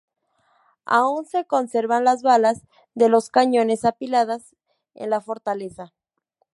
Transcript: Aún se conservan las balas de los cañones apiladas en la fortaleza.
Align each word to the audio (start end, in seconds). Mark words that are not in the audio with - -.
Aún 0.87 1.25
se 1.27 1.45
conservan 1.45 2.05
las 2.05 2.23
balas 2.23 2.63
de 2.95 3.07
los 3.07 3.29
cañones 3.29 3.85
apiladas 3.85 4.55
en 4.95 5.11
la 5.11 5.21
fortaleza. 5.21 5.93